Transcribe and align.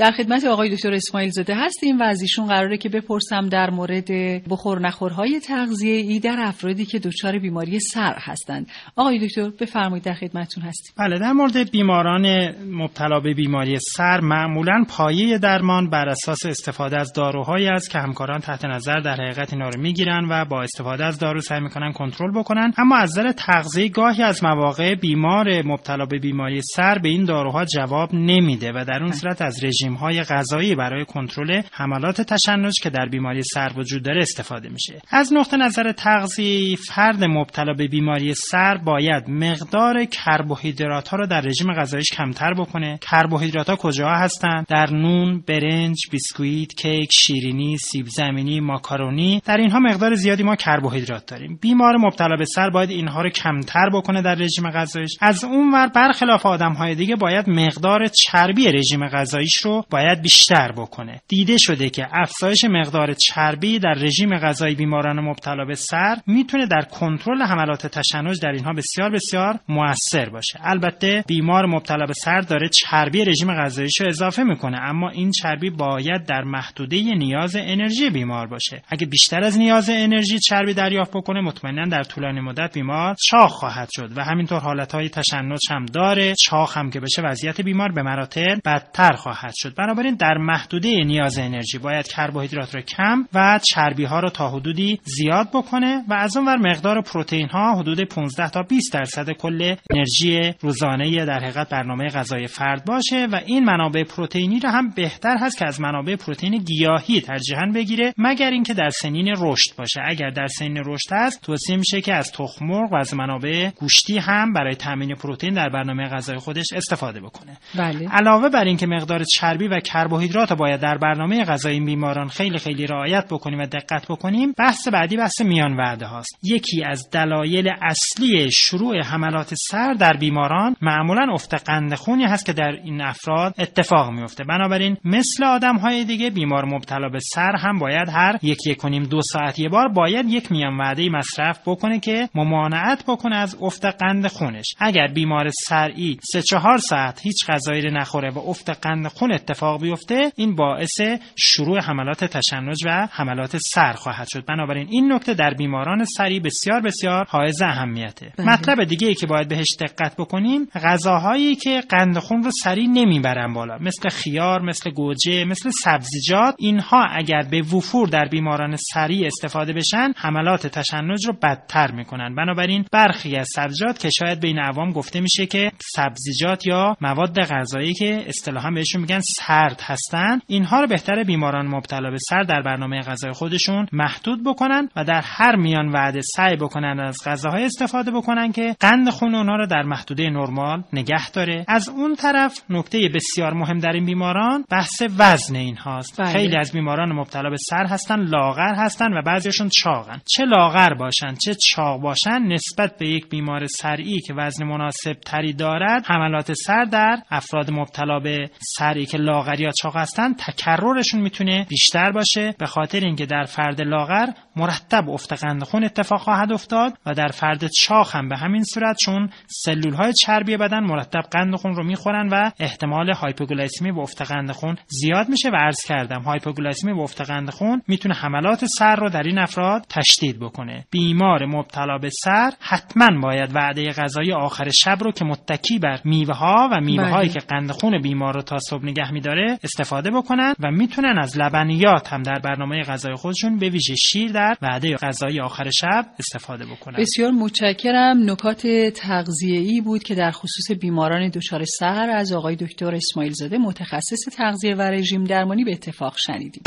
در 0.00 0.10
خدمت 0.10 0.44
آقای 0.44 0.76
دکتر 0.76 0.92
اسماعیل 0.92 1.30
زاده 1.30 1.54
هستیم 1.54 1.98
و 1.98 2.02
از 2.02 2.22
ایشون 2.22 2.46
قراره 2.46 2.76
که 2.76 2.88
بپرسم 2.88 3.48
در 3.48 3.70
مورد 3.70 4.10
بخور 4.50 4.80
نخورهای 4.80 5.40
تغذیه 5.40 5.94
ای 5.94 6.20
در 6.20 6.36
افرادی 6.38 6.84
که 6.84 6.98
دچار 6.98 7.38
بیماری 7.38 7.80
سر 7.80 8.14
هستند. 8.18 8.66
آقای 8.96 9.26
دکتر 9.26 9.50
بفرمایید 9.60 10.04
در 10.04 10.12
خدمتتون 10.12 10.64
هستیم. 10.64 10.94
بله 10.98 11.18
در 11.18 11.32
مورد 11.32 11.70
بیماران 11.70 12.54
مبتلا 12.70 13.20
به 13.20 13.34
بیماری 13.34 13.78
سر 13.96 14.20
معمولا 14.20 14.84
پایه 14.88 15.38
درمان 15.38 15.90
بر 15.90 16.08
اساس 16.08 16.46
استفاده 16.46 17.00
از 17.00 17.12
داروهایی 17.12 17.68
است 17.68 17.90
که 17.90 17.98
همکاران 17.98 18.40
تحت 18.40 18.64
نظر 18.64 19.00
در 19.00 19.14
حقیقت 19.14 19.52
اینا 19.52 19.68
رو 19.68 19.80
می‌گیرن 19.80 20.24
و 20.30 20.44
با 20.44 20.62
استفاده 20.62 21.04
از 21.04 21.18
دارو 21.18 21.40
سعی 21.40 21.60
می‌کنن 21.60 21.92
کنترل 21.92 22.32
بکنن. 22.32 22.72
اما 22.78 22.96
از 22.96 23.10
نظر 23.10 23.32
تغذیه 23.32 23.88
گاهی 23.88 24.22
از 24.22 24.44
مواقع 24.44 24.94
بیمار 24.94 25.62
مبتلا 25.62 26.06
به 26.06 26.18
بیماری 26.18 26.60
سر 26.76 26.98
به 26.98 27.08
این 27.08 27.24
داروها 27.24 27.64
جواب 27.64 28.14
نمیده 28.14 28.72
و 28.72 28.84
در 28.88 29.02
اون 29.02 29.12
صورت 29.12 29.42
از 29.42 29.64
رژیم 29.64 29.89
های 29.94 30.22
غذایی 30.22 30.74
برای 30.74 31.04
کنترل 31.04 31.62
حملات 31.72 32.20
تشنج 32.20 32.80
که 32.82 32.90
در 32.90 33.08
بیماری 33.08 33.42
سر 33.42 33.70
وجود 33.76 34.02
داره 34.02 34.22
استفاده 34.22 34.68
میشه. 34.68 35.00
از 35.10 35.32
نقطه 35.32 35.56
نظر 35.56 35.92
تغذیه 35.92 36.76
فرد 36.76 37.24
مبتلا 37.24 37.72
به 37.72 37.88
بیماری 37.88 38.34
سر 38.34 38.76
باید 38.76 39.28
مقدار 39.28 40.04
کربوهیدرات 40.04 41.08
ها 41.08 41.16
رو 41.16 41.26
در 41.26 41.40
رژیم 41.40 41.72
غذاییش 41.72 42.10
کمتر 42.10 42.54
بکنه. 42.54 42.98
کربوهیدرات 43.10 43.70
ها 43.70 43.76
کجا 43.76 44.08
هستند 44.08 44.66
در 44.66 44.90
نون 44.90 45.44
برنج 45.48 45.96
بیسکویت 46.10 46.74
کیک 46.74 47.12
شیرینی 47.12 47.76
سیب 47.76 48.06
زمینی 48.06 48.60
ماکارونی. 48.60 49.42
در 49.44 49.56
اینها 49.56 49.78
مقدار 49.78 50.14
زیادی 50.14 50.42
ما 50.42 50.56
کربوهیدرات 50.56 51.26
داریم. 51.26 51.58
بیمار 51.60 51.96
مبتلا 51.96 52.36
به 52.36 52.44
سر 52.44 52.70
باید 52.70 52.90
اینها 52.90 53.22
رو 53.22 53.30
کمتر 53.30 53.90
بکنه 53.92 54.22
در 54.22 54.34
رژیم 54.34 54.70
غذاییش. 54.70 55.16
از 55.20 55.44
اونور 55.44 55.86
برخلاف 55.86 56.46
آدم 56.46 56.72
های 56.72 56.94
دیگه 56.94 57.16
باید 57.16 57.50
مقدار 57.50 58.06
چربی 58.06 58.72
رژیم 58.72 59.08
غذاییش 59.08 59.56
رو 59.56 59.79
باید 59.90 60.22
بیشتر 60.22 60.72
بکنه. 60.72 61.20
دیده 61.28 61.58
شده 61.58 61.90
که 61.90 62.06
افزایش 62.12 62.64
مقدار 62.64 63.12
چربی 63.12 63.78
در 63.78 63.94
رژیم 63.94 64.38
غذایی 64.38 64.74
بیماران 64.74 65.20
مبتلا 65.20 65.64
به 65.64 65.74
سر 65.74 66.16
می‌تونه 66.26 66.66
در 66.66 66.82
کنترل 66.82 67.42
حملات 67.42 67.86
تشنج 67.86 68.40
در 68.40 68.48
اینها 68.48 68.72
بسیار 68.72 69.10
بسیار 69.10 69.58
موثر 69.68 70.28
باشه. 70.30 70.58
البته 70.62 71.24
بیمار 71.26 71.66
مبتلا 71.66 72.06
به 72.06 72.12
سر 72.12 72.40
داره 72.40 72.68
چربی 72.68 73.24
رژیم 73.24 73.54
غذاییش 73.54 74.00
رو 74.00 74.08
اضافه 74.08 74.42
می‌کنه 74.42 74.80
اما 74.80 75.10
این 75.10 75.30
چربی 75.30 75.70
باید 75.70 76.26
در 76.26 76.42
محدوده 76.42 77.02
نیاز 77.02 77.56
انرژی 77.56 78.10
بیمار 78.10 78.46
باشه. 78.46 78.82
اگه 78.88 79.06
بیشتر 79.06 79.44
از 79.44 79.58
نیاز 79.58 79.90
انرژی 79.90 80.38
چربی 80.38 80.74
دریافت 80.74 81.10
بکنه 81.10 81.40
مطمئنا 81.40 81.84
در 81.84 82.02
طولانی 82.02 82.40
مدت 82.40 82.74
بیمار 82.74 83.14
چاق 83.26 83.50
خواهد 83.50 83.88
شد 83.92 84.18
و 84.18 84.24
همینطور 84.24 84.60
حالتهای 84.60 85.08
تشنج 85.08 85.60
هم 85.70 85.86
داره. 85.86 86.34
چاق 86.34 86.78
هم 86.78 86.90
که 86.90 87.00
بشه 87.00 87.22
وضعیت 87.22 87.60
بیمار 87.60 87.92
به 87.92 88.02
مراتب 88.02 88.58
بدتر 88.64 89.12
خواهد 89.12 89.54
شد. 89.60 89.74
بنابراین 89.74 90.14
در 90.14 90.38
محدوده 90.38 91.04
نیاز 91.04 91.38
انرژی 91.38 91.78
باید 91.78 92.08
کربوهیدرات 92.08 92.74
رو 92.74 92.80
کم 92.80 93.26
و 93.34 93.60
چربی 93.62 94.04
ها 94.04 94.20
رو 94.20 94.30
تا 94.30 94.50
حدودی 94.50 95.00
زیاد 95.04 95.48
بکنه 95.48 96.04
و 96.08 96.14
از 96.14 96.36
اونور 96.36 96.56
مقدار 96.56 97.02
پروتئین 97.02 97.48
ها 97.48 97.74
حدود 97.78 98.00
15 98.00 98.50
تا 98.50 98.62
20 98.62 98.92
درصد 98.92 99.30
کل 99.30 99.74
انرژی 99.90 100.54
روزانه 100.60 101.24
در 101.24 101.38
حقیقت 101.38 101.68
برنامه 101.68 102.08
غذای 102.08 102.46
فرد 102.46 102.84
باشه 102.84 103.26
و 103.32 103.40
این 103.46 103.64
منابع 103.64 104.04
پروتئینی 104.04 104.60
رو 104.60 104.68
هم 104.68 104.90
بهتر 104.90 105.36
هست 105.40 105.58
که 105.58 105.66
از 105.66 105.80
منابع 105.80 106.16
پروتئین 106.16 106.58
گیاهی 106.58 107.20
ترجیحاً 107.20 107.66
بگیره 107.74 108.14
مگر 108.18 108.50
اینکه 108.50 108.74
در 108.74 108.88
سنین 108.88 109.34
رشد 109.38 109.76
باشه. 109.76 110.00
اگر 110.04 110.30
در 110.30 110.46
سنین 110.46 110.82
رشد 110.86 111.08
است 111.12 111.42
توصیه 111.42 111.76
میشه 111.76 112.00
که 112.00 112.14
از 112.14 112.32
تخم 112.32 112.66
مرغ 112.66 112.92
و 112.92 112.96
از 112.96 113.14
منابع 113.14 113.70
گوشتی 113.70 114.18
هم 114.18 114.52
برای 114.52 114.74
تامین 114.74 115.14
پروتئین 115.14 115.54
در 115.54 115.68
برنامه 115.68 116.08
غذای 116.08 116.38
خودش 116.38 116.72
استفاده 116.72 117.20
بکنه. 117.20 117.56
بله. 117.78 118.08
علاوه 118.08 118.48
بر 118.48 118.64
اینکه 118.64 118.86
مقدار 118.86 119.24
چربی 119.24 119.49
و 119.58 119.80
کربوهیدرات 119.80 120.52
باید 120.52 120.80
در 120.80 120.98
برنامه 120.98 121.44
غذایی 121.44 121.80
بیماران 121.80 122.28
خیلی 122.28 122.58
خیلی 122.58 122.86
رعایت 122.86 123.26
بکنیم 123.30 123.58
و 123.58 123.66
دقت 123.66 124.06
بکنیم. 124.08 124.52
بحث 124.58 124.88
بعدی 124.88 125.16
بحث 125.16 125.40
میان 125.40 125.76
وعده 125.76 126.06
هاست. 126.06 126.38
یکی 126.42 126.84
از 126.84 127.10
دلایل 127.10 127.70
اصلی 127.82 128.50
شروع 128.50 129.02
حملات 129.02 129.54
سر 129.54 129.92
در 129.92 130.12
بیماران 130.12 130.76
معمولا 130.82 131.32
افت 131.32 131.54
قند 131.54 131.94
خونی 131.94 132.24
هست 132.24 132.46
که 132.46 132.52
در 132.52 132.70
این 132.84 133.00
افراد 133.00 133.54
اتفاق 133.58 134.10
میفته 134.10 134.44
بنابراین 134.44 134.96
مثل 135.04 135.44
آدم 135.44 135.76
های 135.76 136.04
دیگه 136.04 136.30
بیمار 136.30 136.64
مبتلا 136.64 137.08
به 137.08 137.18
سر 137.20 137.56
هم 137.56 137.78
باید 137.78 138.08
هر 138.08 138.38
یک 138.42 138.58
یک 138.66 138.76
کنیم 138.76 139.02
دو 139.02 139.20
ساعت 139.22 139.58
یه 139.58 139.68
بار 139.68 139.88
باید 139.88 140.26
یک 140.28 140.52
میان 140.52 140.76
وعده 140.76 141.08
مصرف 141.08 141.60
بکنه 141.66 142.00
که 142.00 142.28
ممانعت 142.34 143.04
بکنه 143.08 143.36
از 143.36 143.56
افت 143.60 143.84
قند 143.84 144.26
خونش. 144.26 144.74
اگر 144.78 145.06
بیمار 145.06 145.48
سرعی 145.68 146.18
سه 146.32 146.42
چهار 146.42 146.78
ساعت 146.78 147.20
هیچ 147.22 147.46
غذایی 147.46 147.90
نخوره 147.90 148.30
و 148.30 148.38
افت 148.38 148.70
قند 148.70 149.06
خون 149.06 149.38
اتفاق 149.40 149.82
بیفته 149.82 150.32
این 150.36 150.54
باعث 150.54 151.00
شروع 151.36 151.80
حملات 151.80 152.24
تشنج 152.24 152.84
و 152.86 153.08
حملات 153.12 153.56
سر 153.56 153.92
خواهد 153.92 154.28
شد. 154.28 154.44
بنابراین 154.44 154.86
این 154.90 155.12
نکته 155.12 155.34
در 155.34 155.54
بیماران 155.54 156.04
سری 156.04 156.40
بسیار 156.40 156.80
بسیار 156.80 157.26
حائز 157.28 157.62
اهمیته. 157.62 158.32
بله. 158.36 158.52
مطلب 158.52 158.84
دیگه 158.84 159.08
ای 159.08 159.14
که 159.14 159.26
باید 159.26 159.48
بهش 159.48 159.76
دقت 159.80 160.16
بکنیم 160.16 160.64
غذاهایی 160.64 161.54
که 161.54 161.80
قند 161.88 162.18
خون 162.18 162.42
رو 162.42 162.50
سریع 162.50 162.88
نمی‌برن 162.88 163.52
بالا 163.52 163.78
مثل 163.78 164.08
خیار 164.08 164.62
مثل 164.62 164.90
گوجه 164.90 165.44
مثل 165.44 165.70
سبزیجات 165.70 166.54
اینها 166.58 167.04
اگر 167.10 167.42
به 167.50 167.62
وفور 167.62 168.08
در 168.08 168.24
بیماران 168.24 168.76
سریع 168.76 169.26
استفاده 169.26 169.72
بشن 169.72 170.12
حملات 170.16 170.66
تشنج 170.66 171.26
رو 171.26 171.32
بدتر 171.42 171.90
می‌کنن. 171.90 172.34
بنابراین 172.34 172.84
برخی 172.92 173.36
از 173.36 173.48
سبزیجات 173.54 173.98
که 173.98 174.10
شاید 174.10 174.40
بین 174.40 174.58
عوام 174.58 174.92
گفته 174.92 175.20
میشه 175.20 175.46
که 175.46 175.72
سبزیجات 175.96 176.66
یا 176.66 176.96
مواد 177.00 177.40
غذایی 177.40 177.94
که 177.94 178.24
اصطلاحا 178.26 178.70
بهشون 178.70 179.00
میگن 179.00 179.20
سرد 179.38 179.80
هستن 179.84 180.40
اینها 180.46 180.80
رو 180.80 180.86
بهتر 180.86 181.24
بیماران 181.24 181.66
مبتلا 181.66 182.10
به 182.10 182.18
سر 182.28 182.42
در 182.42 182.62
برنامه 182.62 183.00
غذای 183.00 183.32
خودشون 183.32 183.86
محدود 183.92 184.44
بکنن 184.44 184.88
و 184.96 185.04
در 185.04 185.22
هر 185.24 185.56
میان 185.56 185.88
وعده 185.88 186.20
سعی 186.20 186.56
بکنن 186.56 187.00
از 187.00 187.16
غذاهای 187.26 187.64
استفاده 187.64 188.10
بکنن 188.10 188.52
که 188.52 188.76
قند 188.80 189.10
خون 189.10 189.34
اونها 189.34 189.56
رو 189.56 189.66
در 189.66 189.82
محدوده 189.82 190.30
نرمال 190.30 190.82
نگه 190.92 191.30
داره. 191.30 191.64
از 191.68 191.88
اون 191.88 192.14
طرف 192.14 192.60
نکته 192.70 193.10
بسیار 193.14 193.54
مهم 193.54 193.78
در 193.78 193.92
این 193.92 194.06
بیماران 194.06 194.64
بحث 194.70 195.02
وزن 195.18 195.56
اینهاست. 195.56 196.20
بله. 196.20 196.32
خیلی 196.32 196.56
از 196.56 196.72
بیماران 196.72 197.12
مبتلا 197.12 197.50
به 197.50 197.56
صرع 197.56 197.86
هستن 197.86 198.20
لاغر 198.20 198.74
هستن 198.74 199.12
و 199.12 199.22
بعضیشون 199.22 199.68
چاقن 199.68 200.20
چه 200.24 200.44
لاغر 200.44 200.94
باشن 200.94 201.34
چه 201.34 201.54
چاق 201.54 202.00
باشن 202.00 202.42
نسبت 202.42 202.98
به 202.98 203.08
یک 203.08 203.28
بیمار 203.28 203.66
صرعی 203.66 204.20
که 204.20 204.34
وزن 204.34 204.64
مناسب 204.64 205.12
تری 205.12 205.52
دارد 205.52 206.04
حملات 206.06 206.52
صرع 206.52 206.84
در 206.84 207.22
افراد 207.30 207.70
مبتلا 207.70 208.20
به 208.20 208.50
صرعی 208.76 209.06
که 209.06 209.18
لاغر 209.20 209.60
یا 209.60 209.70
چاق 209.70 209.96
هستن 209.96 210.34
تکررشون 210.34 211.20
می‌تونه 211.20 211.66
بیشتر 211.68 212.10
باشه 212.10 212.54
به 212.58 212.66
خاطر 212.66 213.00
اینکه 213.00 213.26
در 213.26 213.44
فرد 213.44 213.80
لاغر 213.80 214.26
مرتب 214.56 215.10
افت 215.10 215.32
قند 215.32 215.64
خون 215.64 215.84
اتفاق 215.84 216.20
خواهد 216.20 216.52
افتاد 216.52 216.98
و 217.06 217.14
در 217.14 217.28
فرد 217.28 217.66
چاق 217.66 218.16
هم 218.16 218.28
به 218.28 218.36
همین 218.36 218.64
صورت 218.64 218.96
چون 218.96 219.30
سلول 219.46 219.94
های 219.94 220.12
چربی 220.12 220.56
بدن 220.56 220.80
مرتب 220.80 221.20
قند 221.20 221.56
خون 221.56 221.74
رو 221.74 221.84
می‌خورن 221.84 222.28
و 222.28 222.50
احتمال 222.60 223.12
hypoglycemia 223.12 223.90
و 223.90 224.00
افت 224.00 224.22
قند 224.22 224.52
خون 224.52 224.76
زیاد 224.86 225.28
میشه 225.28 225.48
و 225.50 225.56
عرض 225.56 225.84
کردم 225.84 226.22
hypoglycemia 226.22 226.92
و 226.92 227.00
افت 227.00 227.20
قند 227.20 227.50
خون 227.50 227.82
می‌تونه 227.88 228.14
حملات 228.14 228.64
صرع 228.64 228.96
رو 228.96 229.08
در 229.08 229.22
این 229.22 229.38
افراد 229.38 229.86
تشدید 229.88 230.40
بکنه 230.40 230.86
بیمار 230.90 231.46
مبتلا 231.46 231.98
به 231.98 232.10
سر 232.24 232.52
حتما 232.60 233.20
باید 233.22 233.54
وعده 233.54 233.92
غذایی 233.92 234.32
آخر 234.32 234.68
شب 234.68 234.98
رو 235.00 235.12
که 235.12 235.24
متکی 235.24 235.78
بر 235.78 236.00
میوه 236.04 236.34
ها 236.34 236.68
و 236.72 236.80
میوه 236.80 237.08
هایی 237.08 237.28
بله. 237.28 237.40
که 237.40 237.46
قند 237.46 237.70
خون 237.70 238.02
بیمار 238.02 238.34
رو 238.34 238.42
تا 238.42 238.58
صبح 238.58 238.84
نگه 238.84 239.09
میداره 239.12 239.58
استفاده 239.64 240.10
بکنن 240.10 240.54
و 240.60 240.70
می‌تونن 240.70 241.18
از 241.18 241.38
لبنیات 241.38 242.12
هم 242.12 242.22
در 242.22 242.38
برنامه 242.38 242.82
غذای 242.82 243.14
خودشون 243.14 243.58
به 243.58 243.68
ویژه 243.68 243.94
شیر 243.94 244.32
در 244.32 244.56
وعده 244.62 244.96
غذایی 244.96 245.40
آخر 245.40 245.70
شب 245.70 246.06
استفاده 246.18 246.66
بکنن. 246.66 246.96
بسیار 246.98 247.30
متشکرم. 247.30 248.30
نکات 248.30 248.66
تغذیه‌ای 248.94 249.80
بود 249.80 250.02
که 250.02 250.14
در 250.14 250.30
خصوص 250.30 250.70
بیماران 250.80 251.28
دچار 251.28 251.64
سحر 251.64 252.10
از 252.10 252.32
آقای 252.32 252.56
دکتر 252.56 252.94
اسماعیل 252.94 253.32
زاده 253.32 253.58
متخصص 253.58 254.36
تغذیه 254.36 254.74
و 254.74 254.80
رژیم 254.80 255.24
درمانی 255.24 255.64
به 255.64 255.72
اتفاق 255.72 256.18
شنیدیم. 256.18 256.62